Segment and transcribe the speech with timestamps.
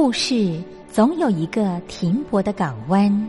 [0.00, 3.28] 故事总有一个停泊的港湾。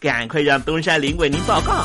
[0.00, 1.84] 赶快让东山林为您报告。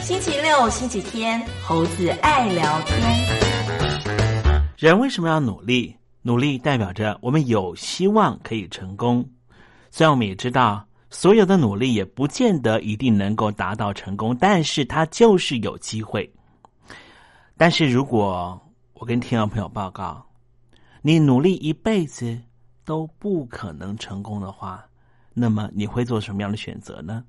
[0.00, 2.98] 星期六、星期天，猴子爱聊天。
[4.78, 5.94] 人为什么要努力？
[6.22, 9.28] 努力代表着我们有希望可以成功。
[9.90, 16.28] 虽然我们也知道，所有的努力也不见得一定能够达到成功，但是它就是有机会。
[17.54, 18.58] 但是如果
[18.94, 20.24] 我跟听众朋友报告，
[21.02, 22.40] 你努力一辈子
[22.82, 24.82] 都不可能成功的话，
[25.34, 27.22] 那么你会做什么样的选择呢？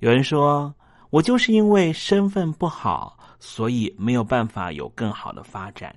[0.00, 0.74] 有人说，
[1.10, 5.94] 我就是因为身份不好，所以没有办法有更好的发展。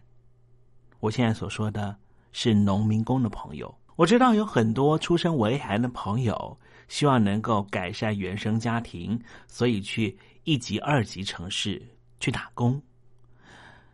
[1.00, 1.96] 我现在所说的
[2.32, 3.74] 是农民工的朋友。
[3.98, 6.56] 我知道有很多出身为寒的朋友，
[6.88, 11.82] 希望能够改善原生家庭，所以去一级、二级城市
[12.20, 12.80] 去打工。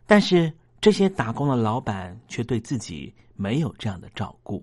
[0.04, 4.62] 但是这些打工的老板却对自己没有这样的照顾。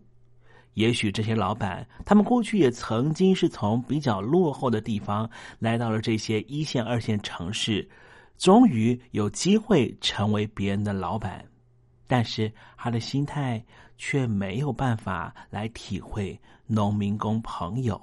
[0.75, 5.27] 也许这些老板，他们过去也曾经是从比较落后的地方
[5.57, 7.89] 来到了这些一线、二线城市，
[8.37, 11.43] 终于有机会成为别人的老板。
[12.05, 13.63] 但是他的心态
[14.03, 18.01] 却没有办法来体会农民工朋友，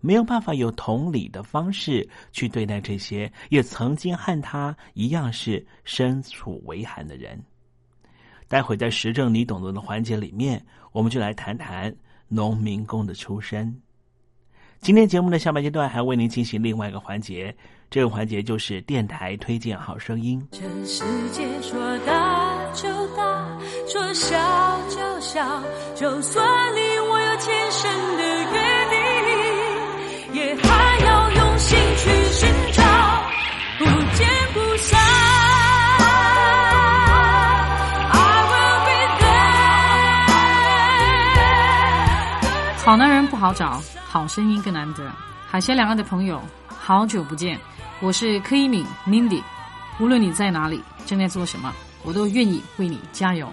[0.00, 7.42] 没有办法有同理的方式去对待这些也曾经和他一样是身处为寒的人。
[8.46, 11.92] 待会在时政你懂得的环节里面，我们就来谈谈
[12.28, 13.76] 农民工的出身。
[14.78, 17.52] 今天节目的下半阶段还为您进行另外一个环节，
[17.90, 20.46] 这个环节就是电台推荐好声音。
[20.52, 21.02] 这世
[21.32, 23.58] 界说大就大，
[23.92, 24.38] 说笑
[24.88, 25.62] 就笑，
[25.94, 26.42] 就算
[26.74, 28.58] 离我有千山的约
[30.30, 32.82] 定，也还要用心去寻找，
[33.78, 33.84] 不
[34.14, 34.98] 见不散。
[42.82, 43.78] 好男人不好找，
[44.08, 45.12] 好声音更难得。
[45.46, 47.60] 海峡两岸的朋友，好久不见，
[48.00, 49.42] 我是柯一敏 Mindy。
[50.00, 51.70] 无论你在哪里，正在做什么，
[52.02, 53.52] 我都愿意为你加油。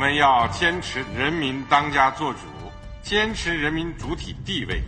[0.00, 2.38] 我们要坚持人民当家作主，
[3.02, 4.82] 坚持人民主体地位。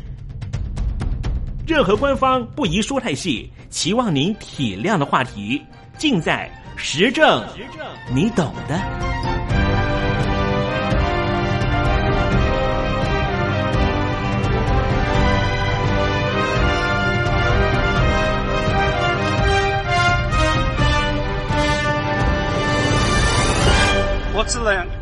[1.67, 5.63] 任何官方不宜说太细，期望您体谅的话题，
[5.99, 8.81] 尽在实政，实政，你懂的。
[24.35, 25.02] What's the land?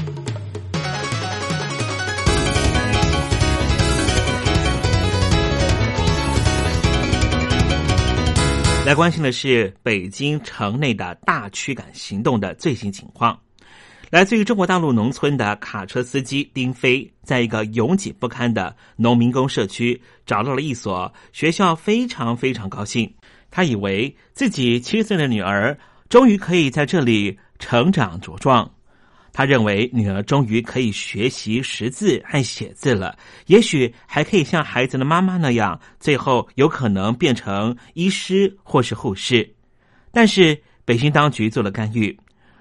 [8.83, 13.39] 来关心的是北京城内的大驱赶行动的最新情况。
[14.09, 23.13] 来自于中国大陆农村的卡车司机丁飞，在一个拥挤不堪的农民工社区找到了一所学校，非常非常高兴。
[23.51, 25.77] 他以为自己七岁的女儿
[26.09, 28.69] 终于可以在这里成长茁壮。
[29.33, 39.55] 他认为女儿终于可以学习识字和写字了，也许还可以像孩子的妈妈那样，最后有可能变成医师或是护士。
[40.11, 42.17] 但是北京当局做了干预。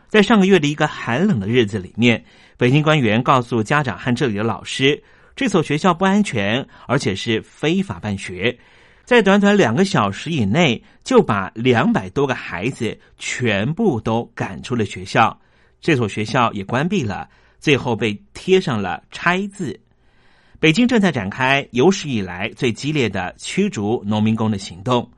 [0.09, 2.25] 在上个月的一个寒冷的日子里面，
[2.57, 5.01] 北京官员告诉家长和这里的老师，
[5.37, 8.59] 这所学校不安全，而且是非法办学。
[9.05, 15.41] 在短短两个小时以内，就把两百多个孩子全部都赶出了学校。
[15.81, 19.81] 这所学校也关闭了，最后被贴上了拆字。
[20.59, 25.11] 北京正在展开有史以来最激烈的驱逐农民工的行动。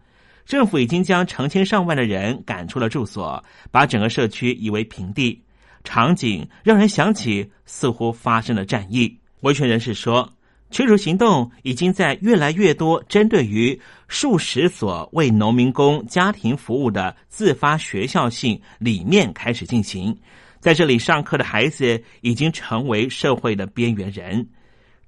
[0.44, 5.42] 政府已经将成千上万的人赶出了住所，把整个社区夷为平地，
[5.84, 9.18] 场景让人想起似乎发生了战役。
[9.40, 10.32] 维权人士说，
[10.70, 20.16] 驱逐行动已经在越来越多针对于数十所为农民工家庭服务的自发学校性里面开始进行，
[20.62, 24.48] 在这里上课的孩子已经成为社会的边缘人。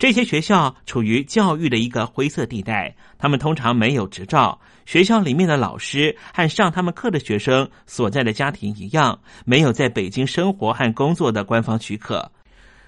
[0.00, 4.60] 这些学校处于教育的一个灰色地带，他们通常没有执照。
[4.84, 12.32] 学校里面的老师和上他们课的学生所在的家庭一样，没有在北京生活和工作的官方许可。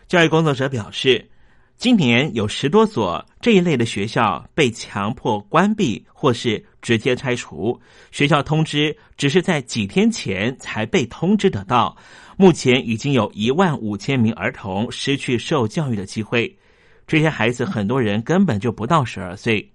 [0.09, 1.31] 教育工作者表示，
[1.77, 7.81] 今年有十多所这一类的学校被强迫关闭或是直接拆除。
[8.11, 11.97] 学校通知只是在几天前才被通知得到。
[12.37, 16.55] 目前已经有一万五千名儿童失去受教育的机会。
[17.07, 19.73] 这些孩子很多人根本就不到十二岁。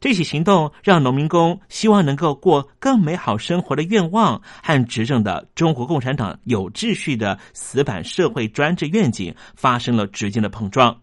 [0.00, 10.98] 这起行动让农民工希望能够过更美好生活的愿望和执政的中国共产党有秩序的死板社会专制愿景发生了直接的碰撞。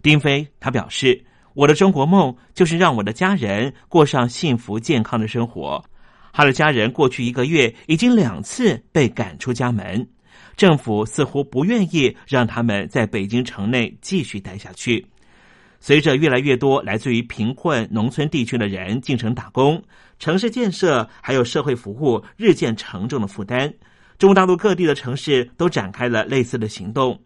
[0.00, 1.22] 丁飞他表示
[1.52, 5.84] ：“我的中国梦就是让我的家人过上幸福健康的生活。”
[6.38, 10.06] 他的家人过去一个月已经两次被赶出家门。
[10.56, 15.04] 政府似乎不愿意让他们在北京城内继续待下去。
[15.80, 19.82] 随着越来越多来自于贫困农村地区的人进城打工，
[20.20, 23.74] 城市建设还有社会服务日渐沉重的负担，
[24.16, 27.20] 中国大陆各地的城市都展开了类似的行动。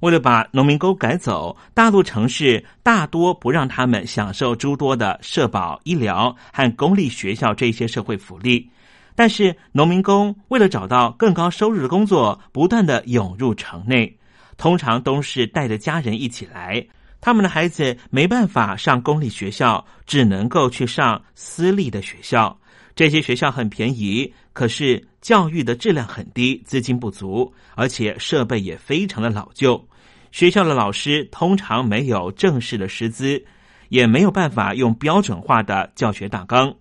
[0.00, 8.70] 为了把农民工赶走，大陆城市大多不让他们享受诸多的社保、医疗和公立学校这些社会福利。
[9.14, 14.18] 但是，农民工为了找到更高收入的工作，不断的涌入城内，
[14.58, 16.86] 通常都是带着家人一起来。
[17.18, 22.56] 他们的孩子没办法上公立学校，只能够去上私立的学校。
[22.96, 29.86] 这些学校很便宜，可是教育的质量很低，资金不足，而且设备也非常的老旧。
[30.32, 33.44] 学校的老师通常没有正式的师资，
[33.90, 36.74] 也没有办法用标准化的教学大纲。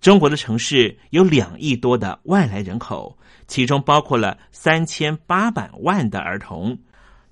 [0.00, 6.78] 中国的城市有两亿多的外来人口，其中包括了三千八百万的儿童。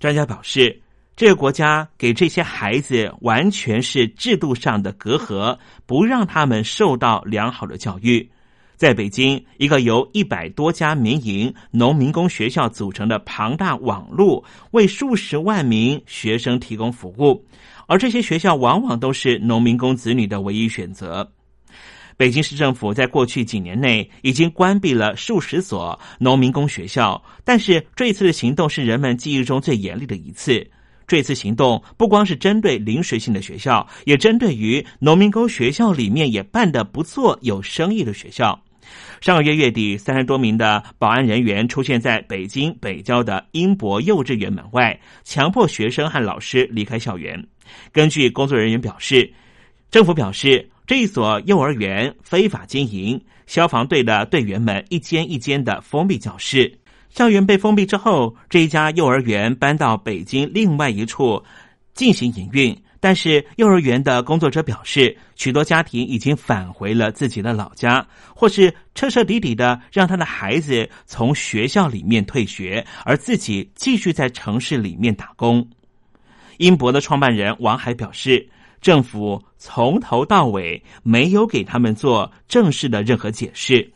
[0.00, 0.82] 专家表示，
[1.16, 5.56] 这个国家给这些孩子完全是制度上的隔阂，
[5.86, 8.28] 不让他们受到良好的教育。
[8.76, 17.42] 在北京，一个由一百多家民营农民工学校组成的庞大网络，为数十万名学生提供服务，
[17.86, 21.26] 而这些学校往往都是农民工子女的唯一选择。
[22.18, 30.70] 北京市政府在过去几年内已经关闭了数十所农民工学校，但是这一次的行动是人们记忆中最严厉的一次。
[31.06, 38.60] 这次行动不光是针对临时性的学校，也针对于农民工学校里面也办得不错、有生意的学校。
[39.20, 47.46] 上个月月底，三十多名的保安人员出现在北京北郊的英博幼稚园门外，强迫学生和老师离开校园。
[47.92, 49.32] 根据工作人员表示，
[49.90, 50.68] 政府表示。
[50.86, 56.72] 这一所幼儿园非法经营，消防队的队员们一间一间的封闭教室。
[57.10, 61.42] 校园被封闭之后，这一家幼儿园搬到北京另外一处
[61.94, 62.76] 进行营运。
[62.98, 75.68] 但是幼儿园的工作者表示，许多家庭已经返回了自己的老家，或是彻彻底底的让他的孩子从学校里面退学，而自己继续在城市里面打工。
[76.56, 78.48] 英博的创办人王海表示，
[78.80, 83.92] 政府从头到尾没有给他们做正式的任何解释。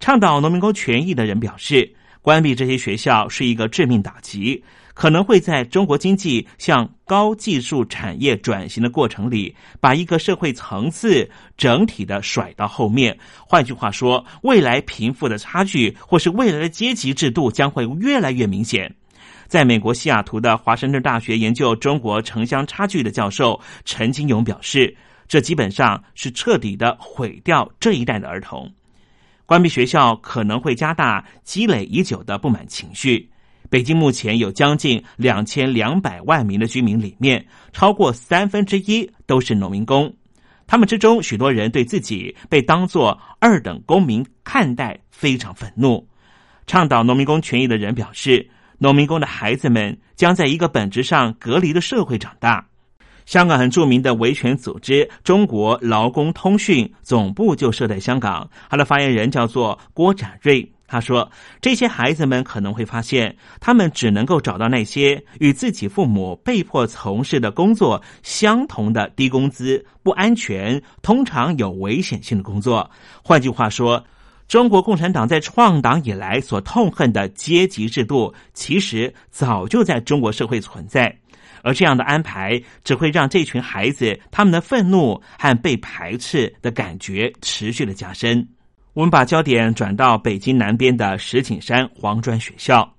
[0.00, 1.94] 倡导农民工权益的人表示，
[2.24, 4.64] 关闭这些学校是一个致命打击，
[4.94, 13.14] 可能会在中国经济向高技术产业转型的过程里，把一个社会层次整体的甩到后面。
[13.46, 18.90] 换句话说，未来贫富的差距或是未来的阶级制度将会越来越明显。
[19.46, 24.96] 在美国西雅图的华盛顿大学研究中国城乡差距的教授陈金勇表示，
[25.28, 28.72] 这基本上是彻底的毁掉这一代的儿童。
[29.46, 33.30] 关闭学校可能会加大积累已久的不满情绪。
[33.70, 40.14] 北京目前有将近两千两百万名的居民，里面超过三分之一都是农民工。
[40.66, 46.08] 他们之中，许多人对自己被当作二等公民看待非常愤怒。
[46.66, 48.50] 倡导农民工权益的人表示。
[48.76, 52.66] 农民工的孩子们将在一个本质上隔离的社会长大。
[53.26, 60.70] 香港很著名的维权组织中国劳工通讯总部就设在香港，他的发言人叫做郭展瑞。
[60.86, 61.28] 他说
[61.60, 72.90] ：“这些孩子们可能会发现，他们只能够找到那些与自己父母被迫从事的工作相同的低工资、不安全、通常有危险性的工作。
[73.22, 74.04] 换句话说。”
[74.46, 81.18] 中国共产党在创党以来所痛恨的阶级制度，其实早就在中国社会存在，
[81.64, 88.46] 而这样的安排只会让这群孩子他们的愤怒和被排斥的感觉持续的加深。
[88.92, 92.94] 我们把焦点转到北京南边的石景山黄庄学校，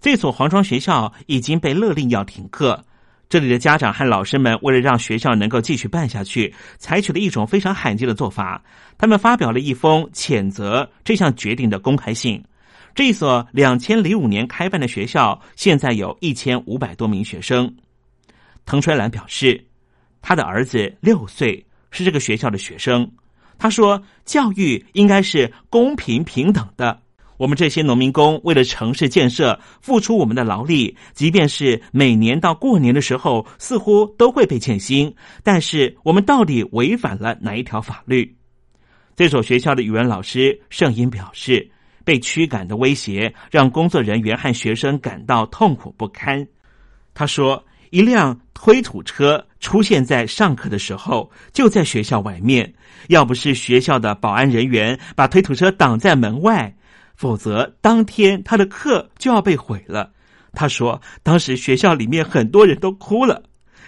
[0.00, 2.82] 这所黄庄学校已经被勒令要停课。
[3.28, 8.62] 这里的家长和老师们为了让学校能够继续办下去，采取了一种非常罕见的做法。
[8.98, 12.42] 他们发表了一封谴责这项决定的公开信。
[12.94, 17.72] 这所两千零五年开办的学校，现在有一千五百多名学生。
[18.66, 19.64] 滕春兰表示，
[20.20, 23.10] 他的儿子六岁，是这个学校的学生。
[23.56, 27.00] 他说：“教育应该是公平平等的。”
[27.38, 35.14] 我们这些农民工为了城市建设付出我们的劳力，即便是每年到过年的时候，似乎都会被欠薪。
[35.42, 38.36] 但是我们到底违反了哪一条法律？
[39.14, 41.70] 这所学校的语文老师盛英表示，
[42.04, 46.46] 被驱赶的威胁让工作人员和学生感到痛苦不堪。
[47.12, 52.72] 他说：“一辆推土车出现在上课的时候，就在学校外面。
[53.08, 56.74] 要不是学校的保安人员把推土车挡在门外。”
[57.16, 60.12] 否则，当天他的课就要被毁了。
[60.52, 63.42] 他说，当时学校里面很多人都哭了。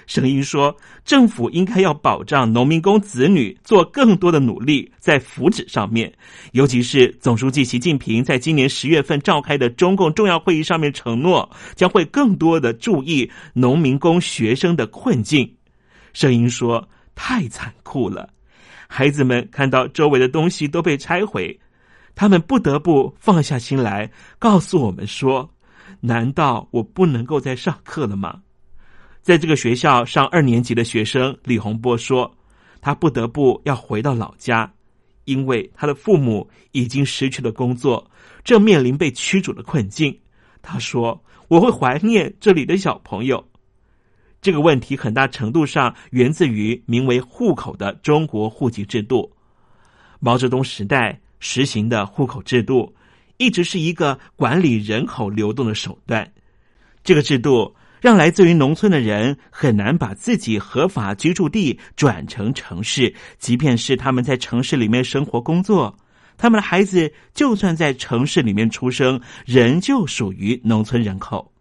[0.08, 6.10] 声音说，政府应该要保障农民工子女做更多的努力，在福祉上面。
[6.52, 15.54] 尤其是总书记习近平在今年十月份召开的中共重要会议上面承诺，将会更多的注意农民工学生的困境。
[16.14, 18.30] 声音说，太残酷了，
[18.88, 21.60] 孩子们看到周围的东西都被拆毁。
[22.14, 25.50] 他们不得不放下心来，告诉我们说
[26.00, 28.40] ：“难道我不能够再上课了吗？”
[29.28, 32.34] 在这个学校上二年级的学生李洪波说
[32.80, 34.72] ：“他不得不要回到老家，
[35.26, 38.10] 因为他的父母已经失去了工作，
[38.42, 40.18] 正面临被驱逐的困境。”
[40.62, 43.46] 他说：“我会怀念这里的小朋友。”
[44.40, 49.30] 这个问题很大程度上源自于名为“户口”的中国户籍制度。
[50.20, 51.20] 毛泽东时代。
[51.38, 52.92] 实行的户口制度
[53.36, 56.32] 一直是一个管理人口流动的手段。
[57.04, 65.96] 这个制度让来自于农村的人很难把自己合法居住地转成城市，即便是他们在城市里面生活工作，
[66.36, 71.52] 他们的孩子就算在城市里面出生，仍旧属于农村人口。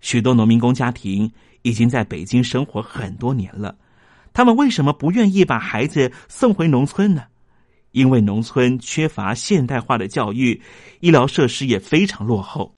[0.00, 1.30] 许多农民工家庭
[1.62, 3.76] 已经在北京生活很多年了，
[4.32, 7.24] 他们为什么不愿意把孩子送回农村呢？
[7.92, 10.60] 因为农村缺乏现代化的教育，
[11.00, 12.74] 医疗设施也非常落后。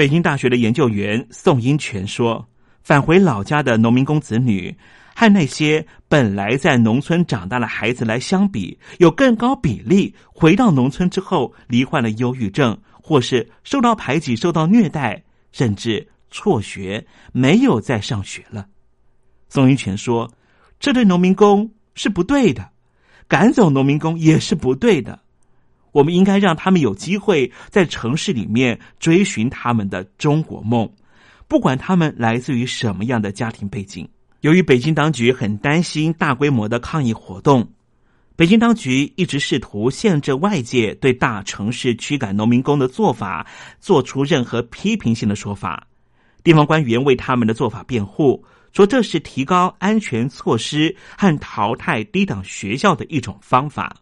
[0.00, 2.48] 北京大学的研究员宋英全说
[2.82, 4.74] ：“返回老家的农民工子女，
[5.14, 18.68] 和那些本来在农村长大的孩子来相比，有更高比例回到农村之后罹患了忧郁症，或是受到排挤、受到虐待，甚至辍学，没有再上学了。”
[19.50, 20.32] 宋英全说
[20.80, 22.70] ：“这对农民工是不对的。”
[23.28, 25.20] 赶走农民工也是不对的，
[25.92, 30.90] 我们应该让他们有机会在城市里面追寻他们的中国梦，
[31.48, 34.08] 不管他们来自于什么样的家庭背景。
[34.40, 37.72] 由于北京当局很担心大规模的抗议活动，
[38.36, 43.46] 北京当局一直试图限制外界对大城市驱赶农民工的做法
[43.80, 45.86] 做出任何批评性的说法。
[46.42, 53.94] 地方官员为他们的做法辩护，说这是提高安全措施和淘汰低档学校的一种方法。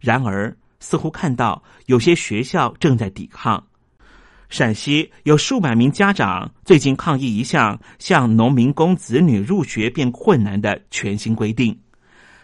[0.00, 0.56] 然而，
[0.86, 3.66] 似乎看到有些学校正在抵抗。
[4.48, 11.76] 陕西有数百名家长最近抗议一项向农民工子女入学变困难的全新规定。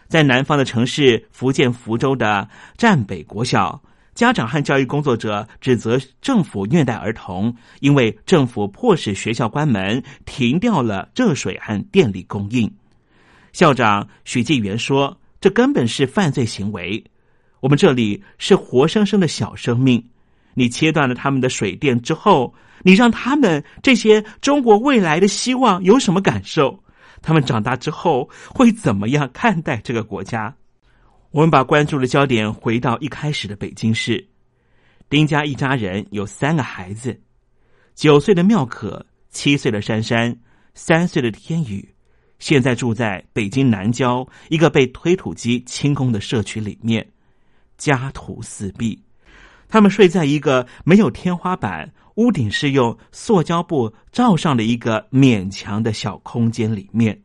[0.09, 3.81] 在南方的城市福建福州的占北国小，
[4.13, 12.69] 家长和教育工作者指责政府虐待儿童，因为政府迫使学校关门，停掉了热水和电力供应。
[13.53, 17.05] 校长许继元说：“这根本是犯罪行为。
[17.63, 20.05] 我们这里是活生生的小生命。”
[20.53, 26.83] 你切断了他们的水电之后，你让他们这些中国未来的希望有什么感受？
[27.21, 30.53] 他们长大之后会怎么样看待这个国家？
[31.31, 34.27] 我们把关注的焦点回到一开始的北京市，
[35.09, 37.17] 丁家一家人有三个孩子：
[37.95, 40.37] 九岁的妙可，七岁的珊珊，
[40.75, 41.87] 三岁的天宇。
[42.39, 47.07] 现在住在北京南郊一个被推土机清空的社区里面，
[47.77, 49.01] 家徒四壁。
[49.67, 57.19] 他们睡在一个没有天花板、屋顶是用塑胶布罩上的一个勉强的小空间里面，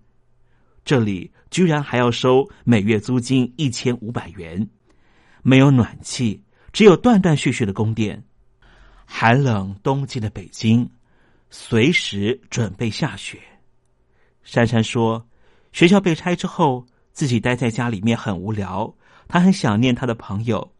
[0.84, 4.66] 这里居然还要收每月租金一千五百元，
[5.42, 8.24] 没有暖气，只有断断续续的供电。
[9.04, 10.88] 寒冷冬季的北京，
[11.50, 13.38] 随时准备下雪。
[14.42, 15.26] 珊珊说
[15.72, 18.94] ：“学校被拆之后，自己待在家里面很无聊，
[19.28, 20.72] 他很想念他的朋友。”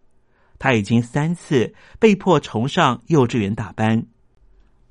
[0.58, 4.04] 他已经三次被迫重上幼稚园大班，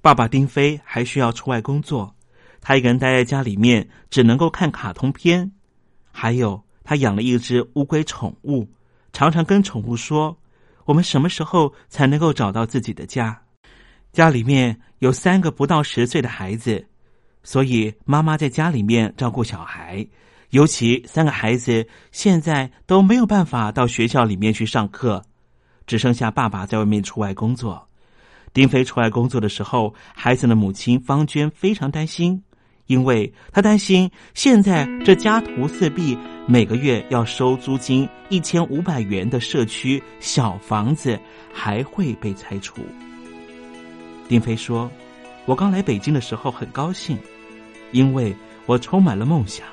[0.02, 2.15] 爸爸丁飞还需要出外工作，
[2.62, 5.52] 他一个人待在家里面，只能够看卡通片。
[6.10, 8.65] 还有，他养了一只乌龟宠物，
[9.12, 10.38] 常常跟宠物说
[10.86, 13.38] ：“我们什么时候才能够找到自己的家？”
[14.13, 16.88] 家里面有三个不到十岁的孩子，
[17.43, 20.08] 所以妈妈在家里面照顾小孩，
[20.50, 25.24] 尤其三个孩子现在都没有办法到学校里面去上课。
[25.86, 27.88] 只剩下爸爸在外面出外工作。
[28.54, 32.44] 丁飞出外工作的时候，孩子的母亲方娟非常担心，
[32.88, 41.18] 因为她担心现在这家徒四壁、每个月要收租金一千五百元的社区小房子
[41.54, 42.82] 还会被拆除。
[44.28, 44.92] 丁飞说
[45.46, 47.18] ：“我刚来北京的时候很高兴，
[47.92, 49.66] 因为我充满了梦想。”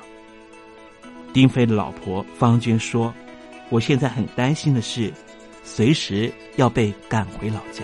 [1.35, 3.13] 丁飞的老婆方娟说
[3.67, 5.11] ：“我现在很担心的是。”
[5.65, 7.83] 随时要被赶回老家。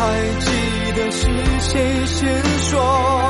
[0.00, 0.06] 还
[0.38, 1.28] 记得是
[1.60, 3.29] 谁先说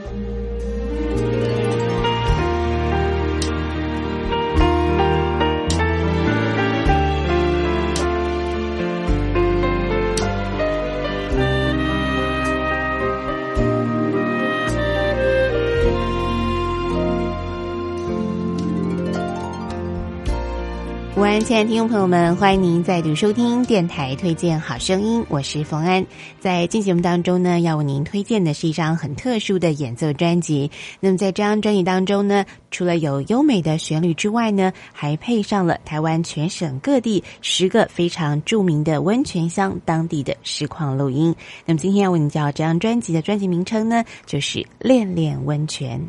[21.21, 26.03] 午安，亲爱的听众朋友们，欢迎您再度收听电台推荐好声音，我是冯安。
[26.39, 30.71] 在进节目当中呢，要为您推荐的是一张很特殊的演奏专辑。
[30.99, 41.35] 那么在这张专辑当中呢，除了有优美的旋律之外呢，还配上了台湾全省各地十个非常著名的温泉乡当地的实况录音。
[41.67, 45.99] 那么今天要为您介绍这张专辑的专辑名称呢，就是《恋恋温泉》。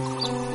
[0.00, 0.47] Oh.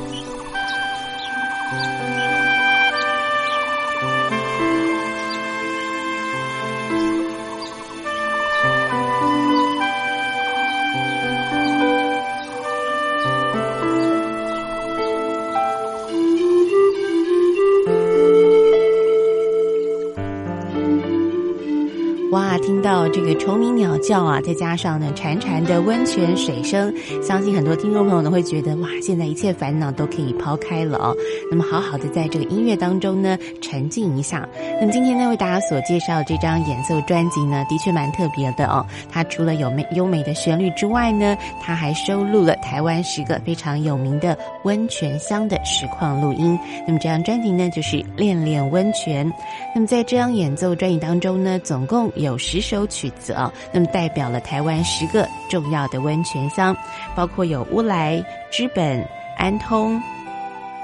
[22.34, 31.14] 哇，听到这个虫鸣鸟叫啊，再加上呢潺潺的温泉水声，相信很多听众朋友呢会觉得哇，现在一切烦恼都可以抛开了哦。
[31.48, 34.48] 那么好好的在这个音乐当中呢沉浸一下。
[34.80, 38.84] 那么今天呢为大家所介绍这张演奏专辑呢，的确蛮特别的哦。
[39.08, 46.58] 它除了有美优美的旋律之外呢，它还收录了台湾十个非常有名的温泉乡的实况录音。
[46.84, 49.24] 那么这张专辑呢就是《恋恋温泉》。
[49.72, 56.76] 那么在这张演奏专辑当中呢，总共有十首曲子啊，那么代表了台湾十个重要的温泉乡，
[57.14, 59.06] 包括有乌来、知本、
[59.36, 60.00] 安通、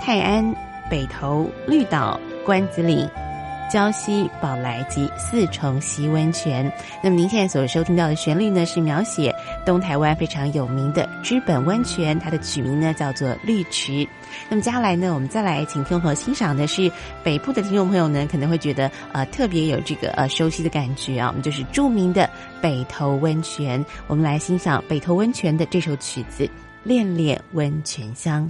[0.01, 0.55] 泰安、
[0.89, 3.09] 北投、绿岛、关子岭。
[3.73, 6.69] 礁溪、宝来及四重溪温泉。
[7.01, 9.33] 那么您现在所收听到的旋律呢，是描写
[9.65, 14.05] 东台湾非常有名的知本温泉，它的曲名呢叫做绿池。
[14.49, 16.91] 那么接下来呢，我们再来请听众朋友欣赏的是
[17.23, 22.29] 北部的听众朋友呢，可能会觉得呃特别有这个呃熟悉的感觉啊，我们就是著名的
[22.61, 23.85] 北投温泉。
[24.07, 26.45] 我们来欣赏北投温泉的这首曲子
[26.83, 28.45] 《恋恋温泉乡》。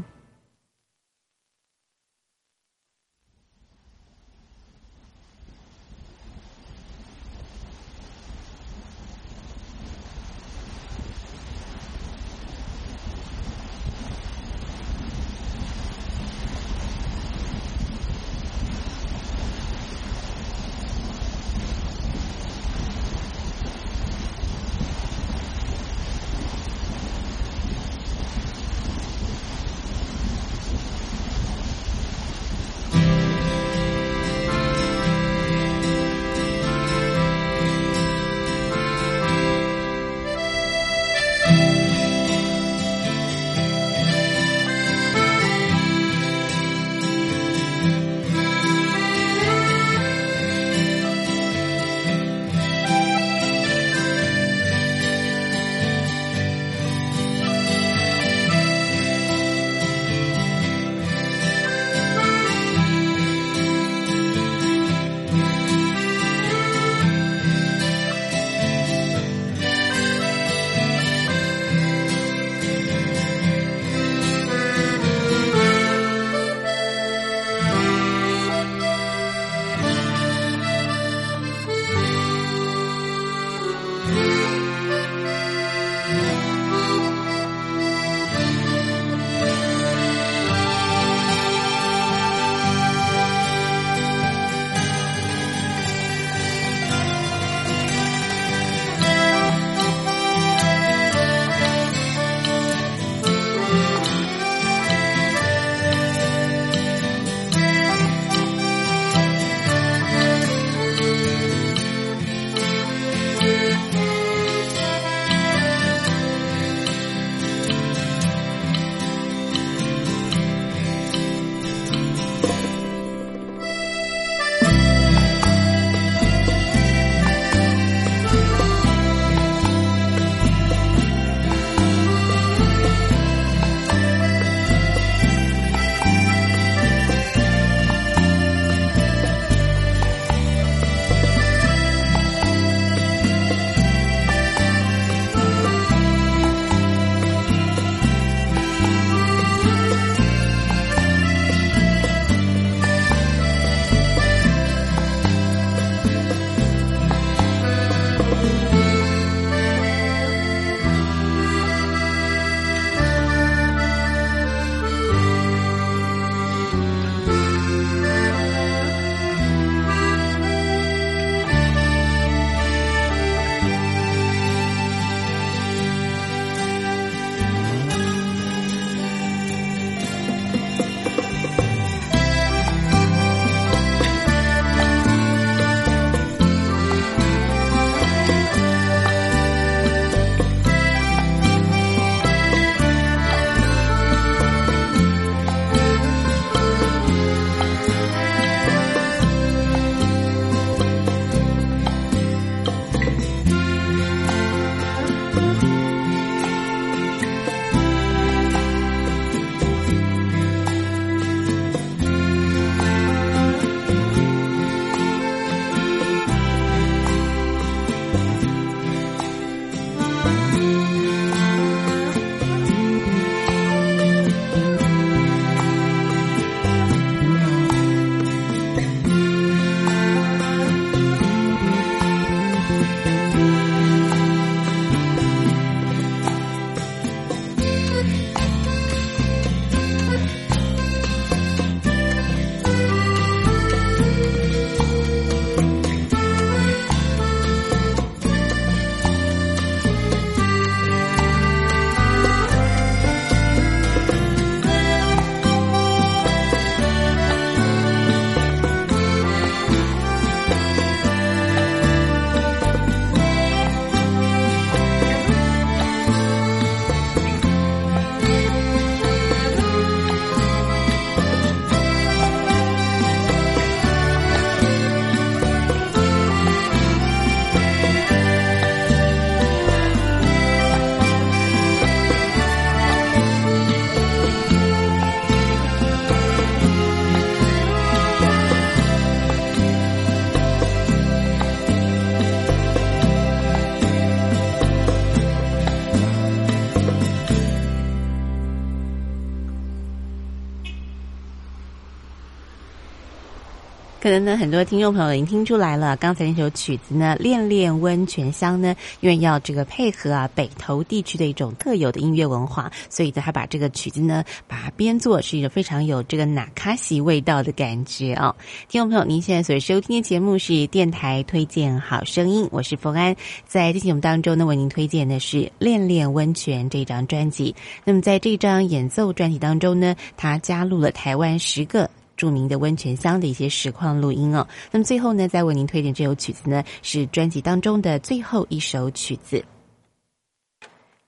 [304.00, 318.34] 可能呢，很多听众朋友已经听出来了，刚才那首曲子呢，《恋恋温泉乡》呢，因为要这个配合啊北投地区的一种特有的音乐文化，所以呢，他把这个曲子呢，把它编作是一个非常有这个纳卡西味道的感觉啊。
[318.70, 323.14] 听众朋友，您现在所收听的节目是电台推荐好声音，我是冯安，
[323.46, 327.54] 在这节目当中呢，为您推荐的是《恋恋温泉》这张专辑。
[327.84, 331.90] 那么在这张演奏专辑当中呢，他加入了台湾十个。
[332.20, 334.46] 著名的温泉乡的一些实况录音哦。
[334.70, 339.42] 那么最后呢，再为您推荐这首曲子呢，是专辑当中的最后一首曲子。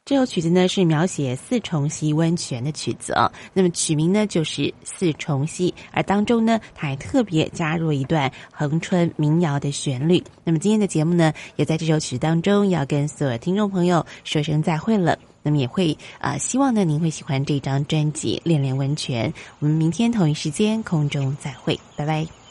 [0.07, 3.31] 这首曲子呢是描写四重溪温泉的曲子哦。
[3.53, 10.25] 那么曲名呢就是四重溪，而当中呢，它还特别加入一段恒春民谣的旋律。
[10.45, 15.19] 那么今天的节目呢，也在这首曲子当中要跟所有听众朋友说声再会了。
[15.43, 19.30] 那么也会啊，希望呢您会喜欢这张专辑《恋恋温泉》。
[19.59, 22.41] 我们明天同一时间空中再会，拜拜。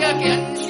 [0.00, 0.67] 真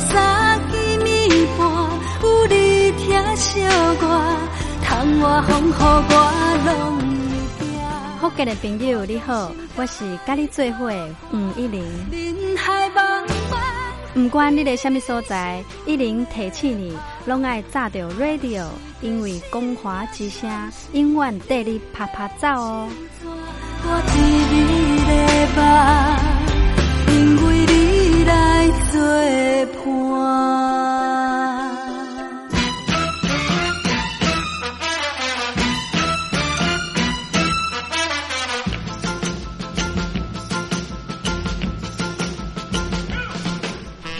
[0.00, 1.66] 三更暝半，
[2.22, 3.60] 有你疼惜
[4.00, 4.02] 我，
[4.82, 6.14] 窗外风雨我
[6.66, 6.68] 拢
[6.98, 7.02] 会。
[8.20, 10.90] 福建的朋友你好，我是甲你做伙
[11.32, 11.84] 吴一玲。
[14.14, 16.96] 不管你在什么所在，一玲提起你，
[17.26, 18.64] 拢爱炸着 radio。
[19.00, 20.50] 因为光华之声
[20.92, 22.88] 永远带你啪啪走哦。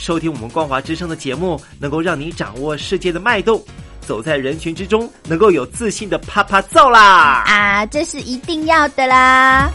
[0.00, 3.62] 收听我们光华之声的节目，能够让你掌握世界的脉动，
[4.00, 7.44] 走在人群之中，能够有自信的啪啪揍啦！
[7.46, 9.70] 啊，这是一定要的啦！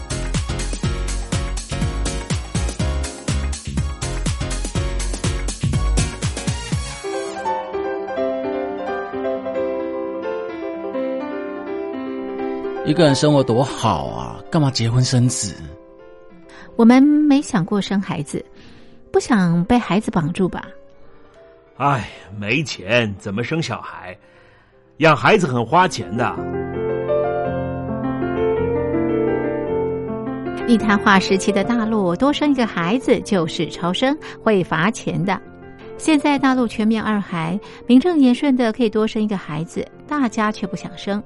[12.84, 15.54] 一个人生活多好啊，干嘛结婚生子？
[16.74, 18.44] 我们没想过生孩子。
[19.16, 20.68] 不想被孩子绑住吧？
[21.78, 22.06] 哎，
[22.38, 24.14] 没钱怎么生小孩？
[24.98, 26.36] 养孩子很花钱的。
[30.68, 34.14] 一谈话时期的大陆，多生一个孩子就是超生，
[34.44, 35.40] 会罚钱的。
[35.96, 41.24] 现在大陆全面二孩，名正言顺的可以多生一个孩子，大家却不想生。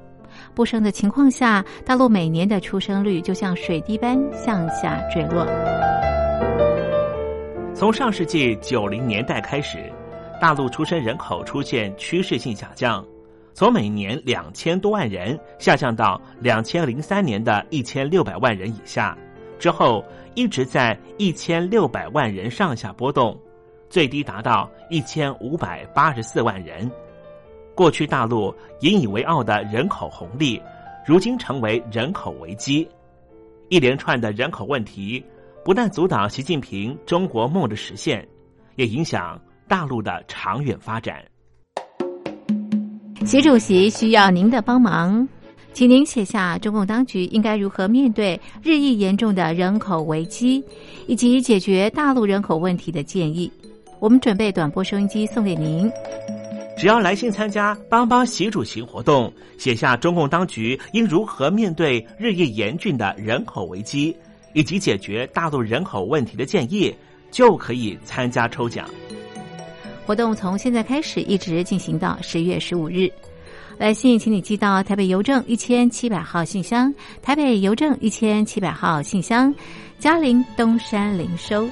[0.54, 5.44] 不生的情况下，大陆每年的出生率就像水滴般向下坠落。
[7.80, 9.90] 从上世纪九零年代开始，
[10.38, 13.02] 大陆出生人口出现趋势性下降，
[13.54, 19.16] 从每年两千多万人下降到两千零三年的一千六百万人以下，
[19.58, 20.04] 之后
[20.34, 23.34] 一直在一千六百万人上下波动，
[23.88, 26.90] 最低达到一千五百八十四万人。
[27.74, 30.60] 过去大陆引以为傲的人口红利，
[31.06, 32.86] 如今成为人口危机，
[33.70, 35.24] 一连串的人口问题。
[35.62, 38.26] 不但阻挡习近平中国梦的实现，
[38.76, 39.38] 也影响
[39.68, 41.22] 大陆的长远发展。
[43.26, 45.28] 习主席需要您的帮忙，
[45.74, 50.64] 请您写下中共当局应该如何面对日益严重的人口危机，
[51.06, 53.52] 以及解决大陆人口问题的建议。
[53.98, 55.92] 我们准备短波收音机送给您。
[56.78, 64.16] 只要来信参加帮帮习主席活动，写下中共当局应如何面对日益严峻的人口危机。
[64.52, 66.94] 以及解决大陆人口问题的建议，
[67.30, 68.88] 就可以参加抽奖。
[70.06, 73.10] 活动从现在开始一直进行到十月十五日。
[73.78, 76.92] 来信请你寄到台北邮政一千七百号信箱，
[77.22, 79.54] 台北邮政一千七百号信箱，
[79.98, 81.66] 嘉陵东山零收。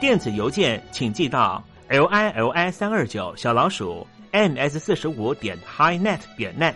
[0.00, 6.74] 电子邮件请寄到 l i l i 三二九小老鼠 m s 四十五点 highnet 点 net。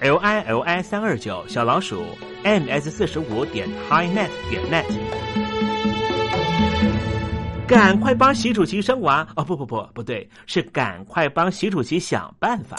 [0.00, 2.02] L i l i 三二九小老鼠
[2.42, 4.86] m s 四十五点 highnet 点 net，
[7.68, 9.44] 赶快帮习主席生娃哦！
[9.44, 12.78] 不不不，不对，是赶快帮习主席想办法。